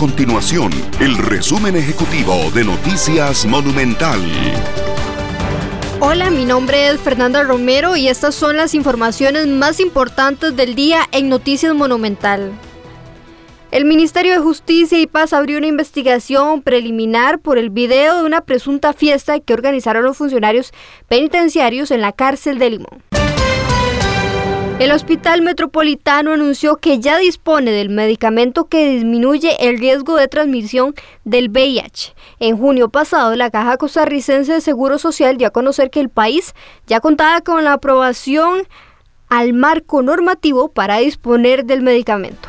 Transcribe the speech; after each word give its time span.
continuación 0.00 0.72
el 0.98 1.14
resumen 1.18 1.76
ejecutivo 1.76 2.50
de 2.54 2.64
Noticias 2.64 3.44
Monumental. 3.44 4.18
Hola, 6.00 6.30
mi 6.30 6.46
nombre 6.46 6.88
es 6.88 6.98
Fernanda 6.98 7.42
Romero 7.42 7.96
y 7.96 8.08
estas 8.08 8.34
son 8.34 8.56
las 8.56 8.74
informaciones 8.74 9.46
más 9.46 9.78
importantes 9.78 10.56
del 10.56 10.74
día 10.74 11.02
en 11.12 11.28
Noticias 11.28 11.74
Monumental. 11.74 12.50
El 13.70 13.84
Ministerio 13.84 14.32
de 14.32 14.38
Justicia 14.38 14.98
y 14.98 15.06
Paz 15.06 15.34
abrió 15.34 15.58
una 15.58 15.66
investigación 15.66 16.62
preliminar 16.62 17.38
por 17.38 17.58
el 17.58 17.68
video 17.68 18.20
de 18.20 18.24
una 18.24 18.40
presunta 18.40 18.94
fiesta 18.94 19.38
que 19.38 19.52
organizaron 19.52 20.02
los 20.02 20.16
funcionarios 20.16 20.72
penitenciarios 21.08 21.90
en 21.90 22.00
la 22.00 22.12
cárcel 22.12 22.58
de 22.58 22.70
Limón. 22.70 23.02
El 24.80 24.92
Hospital 24.92 25.42
Metropolitano 25.42 26.32
anunció 26.32 26.76
que 26.76 27.00
ya 27.00 27.18
dispone 27.18 27.70
del 27.70 27.90
medicamento 27.90 28.64
que 28.64 28.88
disminuye 28.88 29.68
el 29.68 29.78
riesgo 29.78 30.16
de 30.16 30.26
transmisión 30.26 30.94
del 31.24 31.50
VIH. 31.50 32.14
En 32.38 32.56
junio 32.56 32.88
pasado, 32.88 33.36
la 33.36 33.50
Caja 33.50 33.76
Costarricense 33.76 34.54
de 34.54 34.62
Seguro 34.62 34.98
Social 34.98 35.36
dio 35.36 35.48
a 35.48 35.50
conocer 35.50 35.90
que 35.90 36.00
el 36.00 36.08
país 36.08 36.54
ya 36.86 37.00
contaba 37.00 37.42
con 37.42 37.62
la 37.62 37.74
aprobación 37.74 38.62
al 39.28 39.52
marco 39.52 40.00
normativo 40.00 40.72
para 40.72 40.96
disponer 40.96 41.66
del 41.66 41.82
medicamento. 41.82 42.48